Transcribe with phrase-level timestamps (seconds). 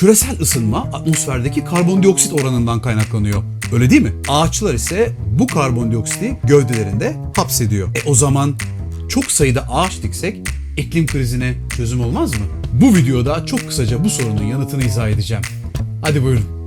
[0.00, 3.42] Küresel ısınma atmosferdeki karbondioksit oranından kaynaklanıyor.
[3.72, 4.12] Öyle değil mi?
[4.28, 7.88] Ağaçlar ise bu karbondioksiti gövdelerinde hapsediyor.
[7.88, 8.54] E o zaman
[9.08, 12.44] çok sayıda ağaç diksek iklim krizine çözüm olmaz mı?
[12.72, 15.42] Bu videoda çok kısaca bu sorunun yanıtını izah edeceğim.
[16.02, 16.59] Hadi buyurun.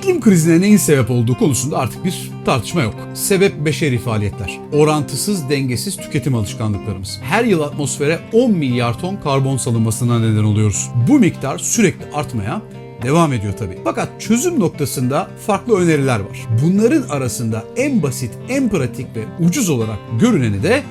[0.00, 2.94] İklim krizine neyin sebep olduğu konusunda artık bir tartışma yok.
[3.14, 4.60] Sebep beşeri faaliyetler.
[4.72, 7.20] Orantısız, dengesiz tüketim alışkanlıklarımız.
[7.22, 10.90] Her yıl atmosfere 10 milyar ton karbon salınmasına neden oluyoruz.
[11.08, 12.62] Bu miktar sürekli artmaya
[13.02, 13.78] devam ediyor tabii.
[13.84, 16.46] Fakat çözüm noktasında farklı öneriler var.
[16.64, 20.82] Bunların arasında en basit, en pratik ve ucuz olarak görüneni de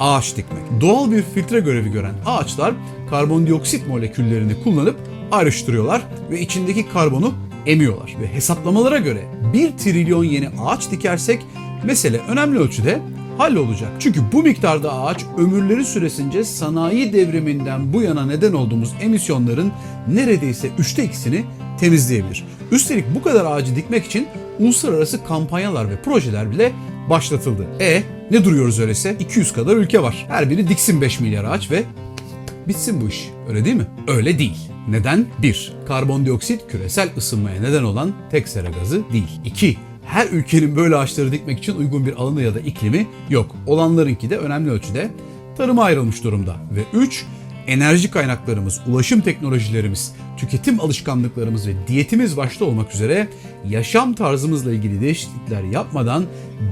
[0.00, 0.80] ağaç dikmek.
[0.80, 2.74] Doğal bir filtre görevi gören ağaçlar
[3.10, 4.96] karbondioksit moleküllerini kullanıp
[5.32, 7.34] ayrıştırıyorlar ve içindeki karbonu
[7.66, 8.14] emiyorlar.
[8.20, 11.46] Ve hesaplamalara göre 1 trilyon yeni ağaç dikersek
[11.84, 13.00] mesele önemli ölçüde
[13.38, 13.90] hallolacak.
[13.98, 19.72] Çünkü bu miktarda ağaç ömürleri süresince sanayi devriminden bu yana neden olduğumuz emisyonların
[20.08, 21.44] neredeyse üçte ikisini
[21.80, 22.44] temizleyebilir.
[22.70, 26.72] Üstelik bu kadar ağacı dikmek için uluslararası kampanyalar ve projeler bile
[27.10, 27.66] başlatıldı.
[27.80, 29.16] E ne duruyoruz öyleyse?
[29.20, 30.26] 200 kadar ülke var.
[30.28, 31.82] Her biri diksin 5 milyar ağaç ve
[32.68, 33.30] bitsin bu iş.
[33.48, 33.86] Öyle değil mi?
[34.08, 34.56] Öyle değil.
[34.88, 35.26] Neden?
[35.42, 35.72] 1.
[35.88, 39.40] Karbondioksit küresel ısınmaya neden olan tek sera gazı değil.
[39.44, 39.76] 2.
[40.04, 43.56] Her ülkenin böyle ağaçları dikmek için uygun bir alanı ya da iklimi yok.
[43.66, 45.10] Olanlarınki de önemli ölçüde
[45.56, 46.56] tarıma ayrılmış durumda.
[46.76, 47.24] Ve 3.
[47.66, 53.28] Enerji kaynaklarımız, ulaşım teknolojilerimiz, tüketim alışkanlıklarımız ve diyetimiz başta olmak üzere
[53.68, 56.24] yaşam tarzımızla ilgili değişiklikler yapmadan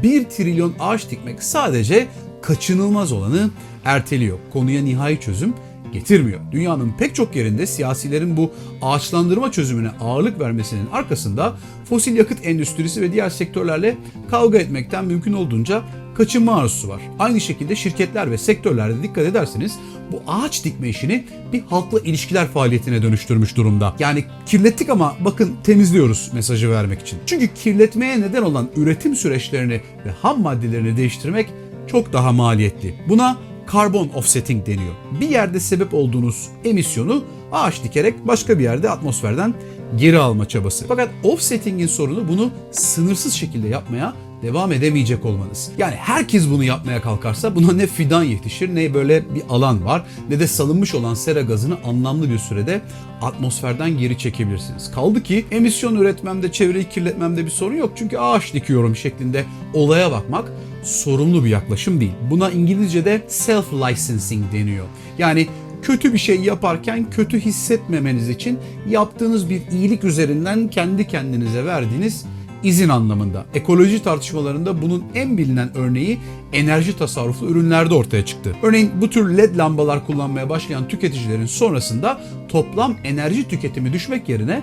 [0.03, 2.07] 1 trilyon ağaç dikmek sadece
[2.43, 3.51] kaçınılmaz olanı
[3.85, 4.39] erteliyor.
[4.53, 5.55] Konuya nihai çözüm
[5.93, 6.41] getirmiyor.
[6.53, 8.53] Dünyanın pek çok yerinde siyasilerin bu
[8.83, 11.57] ağaçlandırma çözümüne ağırlık vermesinin arkasında
[11.89, 13.97] fosil yakıt endüstrisi ve diğer sektörlerle
[14.31, 15.83] kavga etmekten mümkün olduğunca
[16.15, 17.01] kaçınma arzusu var.
[17.19, 19.79] Aynı şekilde şirketler ve sektörlerde dikkat ederseniz
[20.13, 23.95] bu ağaç dikme işini bir halkla ilişkiler faaliyetine dönüştürmüş durumda.
[23.99, 27.19] Yani kirlettik ama bakın temizliyoruz mesajı vermek için.
[27.27, 31.47] Çünkü kirletmeye neden olan üretim süreçlerini ve ham maddelerini değiştirmek
[31.87, 32.95] çok daha maliyetli.
[33.09, 33.39] Buna
[33.73, 34.95] karbon offsetting deniyor.
[35.21, 39.55] Bir yerde sebep olduğunuz emisyonu ağaç dikerek başka bir yerde atmosferden
[39.97, 40.85] geri alma çabası.
[40.89, 45.71] Fakat offsetting'in sorunu bunu sınırsız şekilde yapmaya devam edemeyecek olmanız.
[45.79, 50.41] Yani herkes bunu yapmaya kalkarsa buna ne fidan yetişir ne böyle bir alan var ne
[50.41, 52.81] de salınmış olan sera gazını anlamlı bir sürede
[53.23, 54.91] atmosferden geri çekebilirsiniz.
[54.91, 57.93] Kaldı ki emisyon üretmemde, çevreyi kirletmemde bir sorun yok.
[57.97, 60.53] Çünkü ağaç dikiyorum şeklinde olaya bakmak
[60.83, 62.13] sorumlu bir yaklaşım değil.
[62.31, 64.87] Buna İngilizce'de self-licensing deniyor.
[65.19, 65.47] Yani
[65.83, 68.59] kötü bir şey yaparken kötü hissetmemeniz için
[68.89, 72.25] yaptığınız bir iyilik üzerinden kendi kendinize verdiğiniz
[72.63, 73.45] izin anlamında.
[73.55, 76.19] Ekoloji tartışmalarında bunun en bilinen örneği
[76.53, 78.57] enerji tasarruflu ürünlerde ortaya çıktı.
[78.63, 84.63] Örneğin bu tür led lambalar kullanmaya başlayan tüketicilerin sonrasında toplam enerji tüketimi düşmek yerine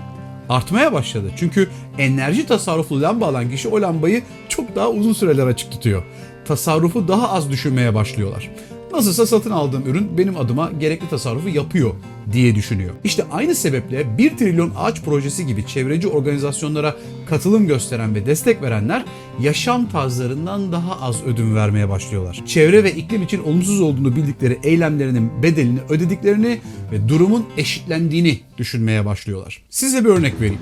[0.50, 1.32] artmaya başladı.
[1.38, 6.04] Çünkü enerji tasarruflu lamba alan kişi o lambayı çok daha uzun süreler açık tutuyor.
[6.46, 8.52] Tasarrufu daha az düşünmeye başlıyorlar.
[8.94, 11.92] Nasılsa satın aldığım ürün benim adıma gerekli tasarrufu yapıyor
[12.32, 12.94] diye düşünüyor.
[13.04, 16.96] İşte aynı sebeple 1 trilyon ağaç projesi gibi çevreci organizasyonlara
[17.30, 19.06] katılım gösteren ve destek verenler
[19.42, 22.44] yaşam tarzlarından daha az ödün vermeye başlıyorlar.
[22.46, 26.60] Çevre ve iklim için olumsuz olduğunu bildikleri eylemlerinin bedelini ödediklerini
[26.92, 29.64] ve durumun eşitlendiğini düşünmeye başlıyorlar.
[29.70, 30.60] Size bir örnek vereyim.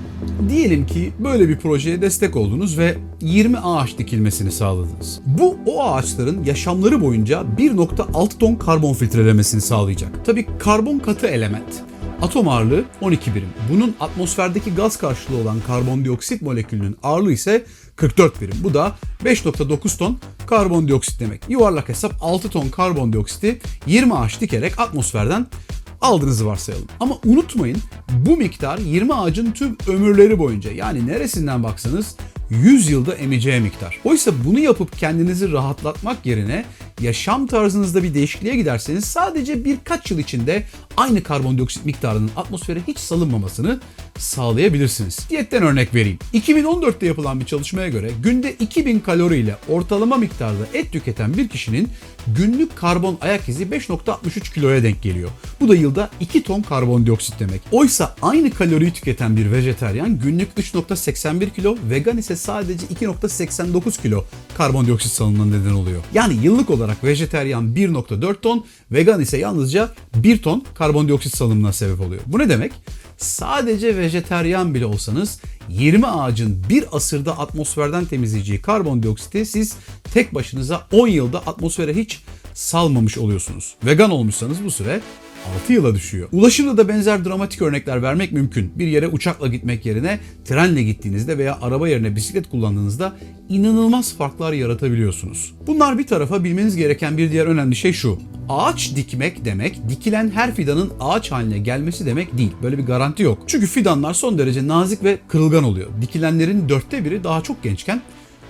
[0.49, 5.21] Diyelim ki böyle bir projeye destek oldunuz ve 20 ağaç dikilmesini sağladınız.
[5.25, 10.25] Bu o ağaçların yaşamları boyunca 1.6 ton karbon filtrelemesini sağlayacak.
[10.25, 11.83] Tabii karbon katı element.
[12.21, 13.49] Atom ağırlığı 12 birim.
[13.71, 17.65] Bunun atmosferdeki gaz karşılığı olan karbondioksit molekülünün ağırlığı ise
[17.95, 18.55] 44 birim.
[18.63, 21.41] Bu da 5.9 ton karbondioksit demek.
[21.49, 25.47] Yuvarlak hesap 6 ton karbondioksiti 20 ağaç dikerek atmosferden
[26.01, 26.87] aldığınızı varsayalım.
[26.99, 27.77] Ama unutmayın
[28.09, 32.15] bu miktar 20 ağacın tüm ömürleri boyunca yani neresinden baksanız
[32.49, 33.99] 100 yılda emeceği miktar.
[34.03, 36.65] Oysa bunu yapıp kendinizi rahatlatmak yerine
[37.01, 40.63] yaşam tarzınızda bir değişikliğe giderseniz sadece birkaç yıl içinde
[40.97, 43.79] aynı karbondioksit miktarının atmosfere hiç salınmamasını
[44.17, 45.19] sağlayabilirsiniz.
[45.29, 46.19] Diyetten örnek vereyim.
[46.33, 51.89] 2014'te yapılan bir çalışmaya göre günde 2000 kalori ile ortalama miktarda et tüketen bir kişinin
[52.27, 55.29] günlük karbon ayak izi 5.63 kiloya denk geliyor.
[55.61, 57.61] Bu da yılda 2 ton karbondioksit demek.
[57.71, 64.25] Oysa aynı kaloriyi tüketen bir vejeteryan günlük 3.81 kilo, vegan ise sadece 2.89 kilo
[64.57, 66.03] karbondioksit salınımına neden oluyor.
[66.13, 72.21] Yani yıllık olarak vejeteryan 1.4 ton, vegan ise yalnızca 1 ton karbondioksit salınımına sebep oluyor.
[72.25, 72.71] Bu ne demek?
[73.17, 75.39] Sadece vejeteryan bile olsanız
[75.69, 79.75] 20 ağacın bir asırda atmosferden temizleyeceği karbondioksiti siz
[80.13, 82.21] tek başınıza 10 yılda atmosfere hiç
[82.53, 83.75] salmamış oluyorsunuz.
[83.85, 85.01] Vegan olmuşsanız bu süre
[85.63, 86.29] 6 yıla düşüyor.
[86.31, 88.71] Ulaşımda da benzer dramatik örnekler vermek mümkün.
[88.75, 93.15] Bir yere uçakla gitmek yerine trenle gittiğinizde veya araba yerine bisiklet kullandığınızda
[93.49, 95.53] inanılmaz farklar yaratabiliyorsunuz.
[95.67, 98.19] Bunlar bir tarafa bilmeniz gereken bir diğer önemli şey şu.
[98.49, 102.51] Ağaç dikmek demek dikilen her fidanın ağaç haline gelmesi demek değil.
[102.63, 103.43] Böyle bir garanti yok.
[103.47, 105.87] Çünkü fidanlar son derece nazik ve kırılgan oluyor.
[106.01, 108.01] Dikilenlerin dörtte biri daha çok gençken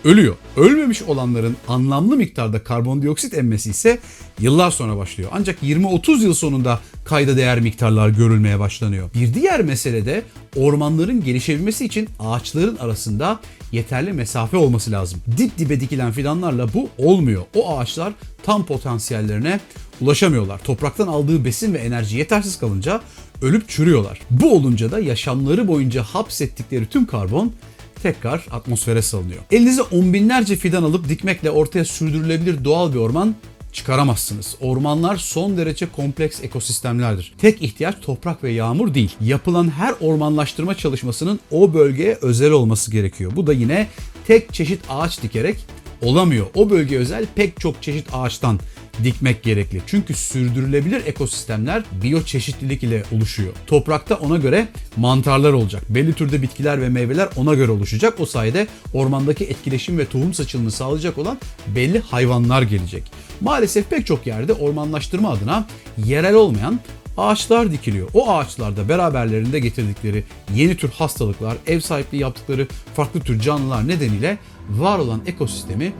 [0.05, 0.35] ölüyor.
[0.57, 3.99] Ölmemiş olanların anlamlı miktarda karbondioksit emmesi ise
[4.39, 5.29] yıllar sonra başlıyor.
[5.33, 9.09] Ancak 20-30 yıl sonunda kayda değer miktarlar görülmeye başlanıyor.
[9.13, 10.23] Bir diğer mesele de
[10.55, 13.39] ormanların gelişebilmesi için ağaçların arasında
[13.71, 15.21] yeterli mesafe olması lazım.
[15.37, 17.43] Dip dibe dikilen fidanlarla bu olmuyor.
[17.55, 18.13] O ağaçlar
[18.43, 19.59] tam potansiyellerine
[20.01, 20.59] ulaşamıyorlar.
[20.63, 23.01] Topraktan aldığı besin ve enerji yetersiz kalınca
[23.41, 24.19] ölüp çürüyorlar.
[24.29, 27.53] Bu olunca da yaşamları boyunca hapsettikleri tüm karbon
[28.03, 29.41] tekrar atmosfere salınıyor.
[29.51, 33.35] Elinize on binlerce fidan alıp dikmekle ortaya sürdürülebilir doğal bir orman
[33.73, 34.55] çıkaramazsınız.
[34.61, 37.33] Ormanlar son derece kompleks ekosistemlerdir.
[37.37, 39.15] Tek ihtiyaç toprak ve yağmur değil.
[39.21, 43.31] Yapılan her ormanlaştırma çalışmasının o bölgeye özel olması gerekiyor.
[43.35, 43.87] Bu da yine
[44.27, 45.57] tek çeşit ağaç dikerek
[46.01, 46.45] olamıyor.
[46.55, 48.59] O bölge özel pek çok çeşit ağaçtan
[49.03, 49.81] dikmek gerekli.
[49.87, 53.53] Çünkü sürdürülebilir ekosistemler biyoçeşitlilik ile oluşuyor.
[53.67, 55.83] Toprakta ona göre mantarlar olacak.
[55.89, 58.19] Belli türde bitkiler ve meyveler ona göre oluşacak.
[58.19, 61.37] O sayede ormandaki etkileşim ve tohum saçılımını sağlayacak olan
[61.75, 63.11] belli hayvanlar gelecek.
[63.41, 65.67] Maalesef pek çok yerde ormanlaştırma adına
[66.05, 66.79] yerel olmayan
[67.17, 68.09] ağaçlar dikiliyor.
[68.13, 70.23] O ağaçlarda beraberlerinde getirdikleri
[70.55, 74.37] yeni tür hastalıklar, ev sahipliği yaptıkları farklı tür canlılar nedeniyle
[74.69, 75.93] var olan ekosistemi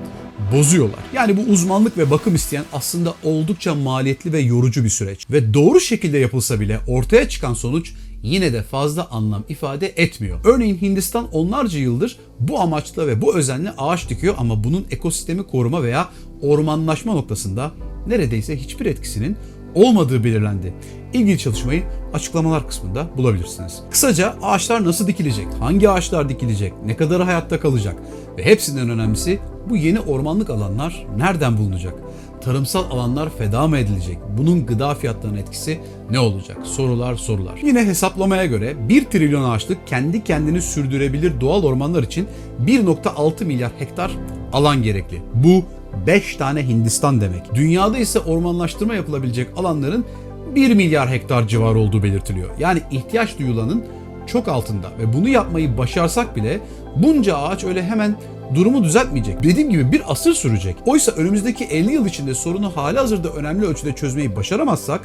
[0.54, 1.00] bozuyorlar.
[1.14, 5.26] Yani bu uzmanlık ve bakım isteyen aslında oldukça maliyetli ve yorucu bir süreç.
[5.32, 10.40] Ve doğru şekilde yapılsa bile ortaya çıkan sonuç yine de fazla anlam ifade etmiyor.
[10.44, 15.84] Örneğin Hindistan onlarca yıldır bu amaçla ve bu özenle ağaç dikiyor ama bunun ekosistemi koruma
[15.84, 16.10] veya
[16.42, 17.72] ormanlaşma noktasında
[18.08, 19.38] neredeyse hiçbir etkisinin
[19.76, 20.74] olmadığı belirlendi.
[21.14, 21.84] İlgili çalışmayı
[22.14, 23.82] açıklamalar kısmında bulabilirsiniz.
[23.92, 27.96] Kısaca ağaçlar nasıl dikilecek, hangi ağaçlar dikilecek, ne kadarı hayatta kalacak
[28.38, 29.40] ve hepsinden önemlisi
[29.70, 31.94] bu yeni ormanlık alanlar nereden bulunacak?
[32.42, 34.18] Tarımsal alanlar feda mı edilecek?
[34.38, 35.80] Bunun gıda fiyatlarının etkisi
[36.12, 36.58] ne olacak?
[36.64, 37.60] Sorular sorular.
[37.64, 42.28] Yine hesaplamaya göre 1 trilyon ağaçlık kendi kendini sürdürebilir doğal ormanlar için
[42.66, 44.12] 1.6 milyar hektar
[44.54, 45.22] alan gerekli.
[45.34, 45.64] Bu
[46.08, 47.56] 5 tane Hindistan demek.
[47.56, 50.06] Dünyada ise ormanlaştırma yapılabilecek alanların
[50.56, 52.50] 1 milyar hektar civarı olduğu belirtiliyor.
[52.60, 53.86] Yani ihtiyaç duyulanın
[54.28, 56.60] çok altında ve bunu yapmayı başarsak bile
[56.96, 58.16] bunca ağaç öyle hemen
[58.56, 59.44] durumu düzeltmeyecek.
[59.44, 60.76] Dediğim gibi bir asır sürecek.
[60.86, 65.02] Oysa önümüzdeki 50 yıl içinde sorunu hali hazırda önemli ölçüde çözmeyi başaramazsak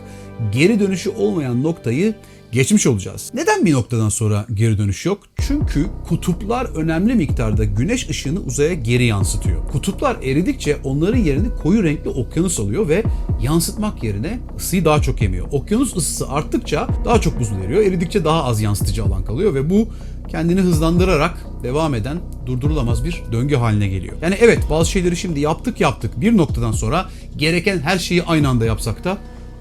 [0.52, 2.14] geri dönüşü olmayan noktayı
[2.52, 3.30] geçmiş olacağız.
[3.34, 5.18] Neden bir noktadan sonra geri dönüş yok?
[5.48, 9.68] Çünkü kutuplar önemli miktarda güneş ışığını uzaya geri yansıtıyor.
[9.68, 13.02] Kutuplar eridikçe onların yerini koyu renkli okyanus alıyor ve
[13.42, 15.46] yansıtmak yerine ısıyı daha çok emiyor.
[15.50, 19.88] Okyanus ısısı arttıkça daha çok buzul eriyor, eridikçe daha az yansıtıcı alan kalıyor ve bu
[20.28, 24.16] kendini hızlandırarak devam eden durdurulamaz bir döngü haline geliyor.
[24.22, 28.64] Yani evet bazı şeyleri şimdi yaptık yaptık bir noktadan sonra gereken her şeyi aynı anda
[28.64, 29.18] yapsak da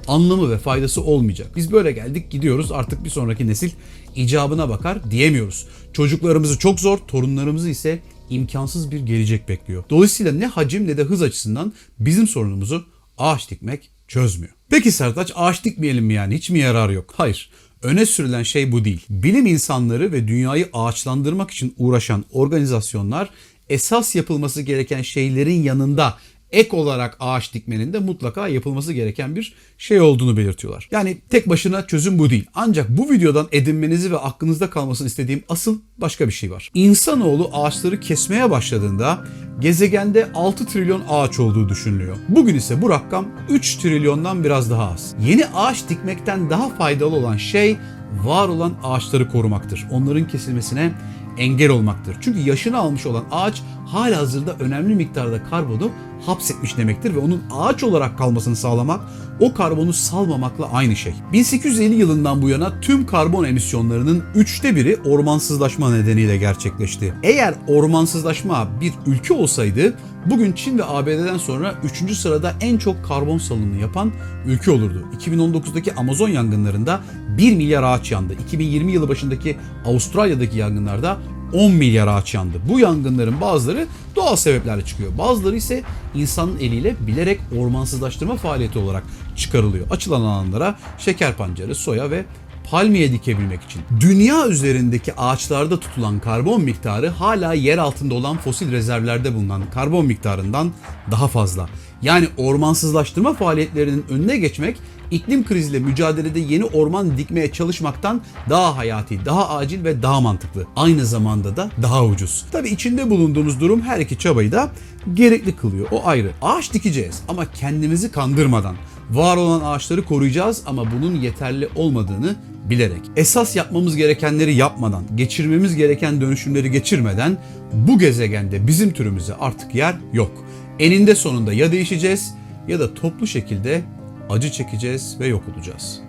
[0.10, 1.48] anlamı ve faydası olmayacak.
[1.56, 3.72] Biz böyle geldik gidiyoruz artık bir sonraki nesil
[4.16, 5.68] icabına bakar diyemiyoruz.
[5.94, 9.83] Çocuklarımızı çok zor, torunlarımızı ise imkansız bir gelecek bekliyor.
[9.90, 12.86] Dolayısıyla ne hacim ne de hız açısından bizim sorunumuzu
[13.18, 14.54] ağaç dikmek çözmüyor.
[14.69, 17.14] Peki Sertaç ağaç dikmeyelim mi yani hiç mi yararı yok?
[17.18, 17.50] Hayır.
[17.83, 19.06] Öne sürülen şey bu değil.
[19.10, 23.30] Bilim insanları ve dünyayı ağaçlandırmak için uğraşan organizasyonlar
[23.69, 26.18] esas yapılması gereken şeylerin yanında
[26.52, 30.88] ek olarak ağaç dikmenin de mutlaka yapılması gereken bir şey olduğunu belirtiyorlar.
[30.92, 32.46] Yani tek başına çözüm bu değil.
[32.56, 36.72] Ancak bu videodan edinmenizi ve aklınızda kalmasını istediğim asıl başka bir şey var.
[36.74, 39.20] İnsanoğlu ağaçları kesmeye başladığında
[39.60, 42.18] gezegende 6 trilyon ağaç olduğu düşünülüyor.
[42.30, 45.16] Bugün ise bu rakam 3 trilyondan biraz daha az.
[45.26, 47.78] Yeni ağaç dikmekten daha faydalı olan şey
[48.24, 49.88] var olan ağaçları korumaktır.
[49.92, 50.94] Onların kesilmesine
[51.38, 52.18] engel olmaktır.
[52.22, 55.92] Çünkü yaşını almış olan ağaç hala hazırda önemli miktarda karbonu
[56.26, 59.02] hapsetmiş demektir ve onun ağaç olarak kalmasını sağlamak
[59.40, 61.14] o karbonu salmamakla aynı şey.
[61.33, 67.14] 1850 yılından bu yana tüm karbon emisyonlarının üçte biri ormansızlaşma nedeniyle gerçekleşti.
[67.23, 69.94] Eğer ormansızlaşma bir ülke olsaydı
[70.26, 71.76] bugün Çin ve ABD'den sonra
[72.07, 72.18] 3.
[72.18, 74.11] sırada en çok karbon salınımı yapan
[74.45, 75.06] ülke olurdu.
[75.19, 77.02] 2019'daki Amazon yangınlarında
[77.38, 78.33] 1 milyar ağaç yandı.
[78.33, 81.18] 2020 yılı başındaki Avustralya'daki yangınlarda
[81.54, 82.58] 10 milyar ağaç yandı.
[82.70, 85.18] Bu yangınların bazıları doğal sebeplerle çıkıyor.
[85.18, 85.84] Bazıları ise
[86.16, 89.04] insanın eliyle bilerek ormansızlaştırma faaliyeti olarak
[89.36, 89.88] çıkarılıyor.
[89.92, 92.26] Açılan alanlara şeker pancarı, soya ve
[92.72, 93.82] palmiye dikebilmek için.
[94.00, 100.72] Dünya üzerindeki ağaçlarda tutulan karbon miktarı hala yer altında olan fosil rezervlerde bulunan karbon miktarından
[101.12, 101.70] daha fazla.
[102.02, 104.78] Yani ormansızlaştırma faaliyetlerinin önüne geçmek
[105.11, 110.66] iklim kriziyle mücadelede yeni orman dikmeye çalışmaktan daha hayati, daha acil ve daha mantıklı.
[110.75, 112.45] Aynı zamanda da daha ucuz.
[112.51, 114.71] Tabi içinde bulunduğumuz durum her iki çabayı da
[115.13, 115.87] gerekli kılıyor.
[115.92, 116.31] O ayrı.
[116.42, 118.75] Ağaç dikeceğiz ama kendimizi kandırmadan.
[119.11, 122.35] Var olan ağaçları koruyacağız ama bunun yeterli olmadığını
[122.69, 123.01] bilerek.
[123.16, 127.37] Esas yapmamız gerekenleri yapmadan, geçirmemiz gereken dönüşümleri geçirmeden
[127.73, 130.31] bu gezegende bizim türümüze artık yer yok.
[130.80, 132.33] Eninde sonunda ya değişeceğiz
[132.68, 133.81] ya da toplu şekilde
[134.30, 136.02] acı çekeceğiz ve yok olacağız.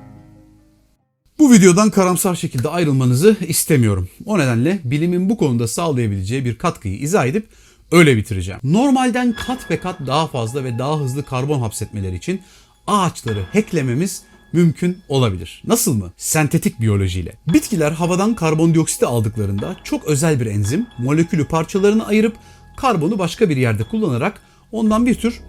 [1.39, 4.09] Bu videodan karamsar şekilde ayrılmanızı istemiyorum.
[4.27, 7.49] O nedenle bilimin bu konuda sağlayabileceği bir katkıyı izah edip
[7.93, 8.61] öyle bitireceğim.
[8.65, 12.41] Normalden kat ve kat daha fazla ve daha hızlı karbon hapsetmeleri için
[12.87, 14.23] ağaçları hacklememiz
[14.53, 15.63] mümkün olabilir.
[15.67, 16.13] Nasıl mı?
[16.17, 17.33] Sentetik biyolojiyle.
[17.47, 22.37] Bitkiler havadan karbondioksit aldıklarında çok özel bir enzim molekülü parçalarını ayırıp
[22.77, 24.41] karbonu başka bir yerde kullanarak
[24.73, 25.41] ondan bir tür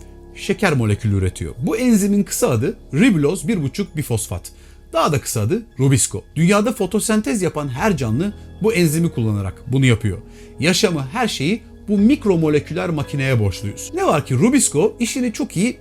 [0.42, 1.56] şeker molekülü üretiyor.
[1.60, 4.52] Bu enzimin kısa adı ribuloz 1,5 bifosfat.
[4.94, 6.24] Daha da kısa adı Rubisco.
[6.36, 8.34] Dünyada fotosentez yapan her canlı
[8.64, 10.18] bu enzimi kullanarak bunu yapıyor.
[10.60, 13.92] Yaşamı, her şeyi bu mikromoleküler makineye borçluyuz.
[13.94, 15.78] Ne var ki Rubisco işini çok iyi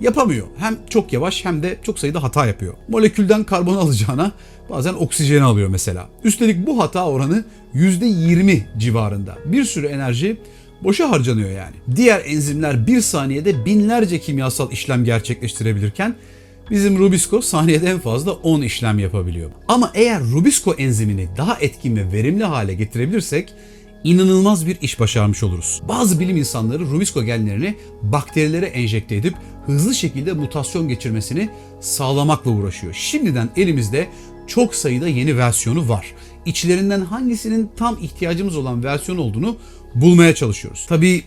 [0.00, 0.46] yapamıyor.
[0.56, 2.74] Hem çok yavaş hem de çok sayıda hata yapıyor.
[2.88, 4.32] Molekülden karbon alacağına
[4.70, 6.08] bazen oksijeni alıyor mesela.
[6.24, 7.44] Üstelik bu hata oranı
[7.74, 9.38] %20 civarında.
[9.44, 10.36] Bir sürü enerji
[10.84, 11.74] boşa harcanıyor yani.
[11.96, 16.14] Diğer enzimler bir saniyede binlerce kimyasal işlem gerçekleştirebilirken
[16.70, 19.50] bizim Rubisco saniyede en fazla 10 işlem yapabiliyor.
[19.68, 23.54] Ama eğer Rubisco enzimini daha etkin ve verimli hale getirebilirsek
[24.04, 25.82] inanılmaz bir iş başarmış oluruz.
[25.88, 29.34] Bazı bilim insanları Rubisco genlerini bakterilere enjekte edip
[29.66, 31.48] hızlı şekilde mutasyon geçirmesini
[31.80, 32.94] sağlamakla uğraşıyor.
[32.94, 34.08] Şimdiden elimizde
[34.46, 36.14] çok sayıda yeni versiyonu var.
[36.46, 39.56] İçlerinden hangisinin tam ihtiyacımız olan versiyon olduğunu
[39.94, 40.86] bulmaya çalışıyoruz.
[40.88, 41.24] Tabii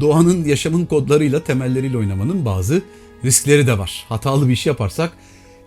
[0.00, 2.82] doğanın yaşamın kodlarıyla, temelleriyle oynamanın bazı
[3.24, 4.04] riskleri de var.
[4.08, 5.12] Hatalı bir iş yaparsak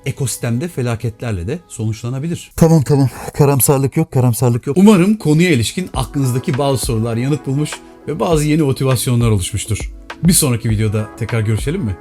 [0.05, 2.51] ekosistemde felaketlerle de sonuçlanabilir.
[2.55, 3.09] Tamam tamam.
[3.33, 4.77] Karamsarlık yok, karamsarlık yok.
[4.79, 7.71] Umarım konuya ilişkin aklınızdaki bazı sorular yanıt bulmuş
[8.07, 9.91] ve bazı yeni motivasyonlar oluşmuştur.
[10.23, 11.97] Bir sonraki videoda tekrar görüşelim mi?